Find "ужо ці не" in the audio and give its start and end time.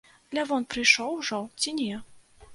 1.19-1.93